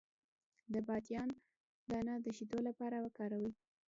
[0.73, 1.29] د بادیان
[1.89, 3.51] دانه د شیدو لپاره وکاروئ